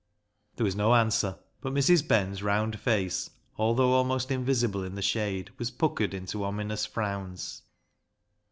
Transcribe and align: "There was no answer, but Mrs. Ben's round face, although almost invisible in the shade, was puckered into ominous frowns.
"There 0.55 0.63
was 0.63 0.75
no 0.75 0.95
answer, 0.95 1.37
but 1.61 1.75
Mrs. 1.75 2.07
Ben's 2.07 2.41
round 2.41 2.79
face, 2.79 3.29
although 3.55 3.91
almost 3.91 4.31
invisible 4.31 4.83
in 4.83 4.95
the 4.95 5.01
shade, 5.03 5.51
was 5.59 5.69
puckered 5.69 6.15
into 6.15 6.43
ominous 6.43 6.87
frowns. 6.87 7.61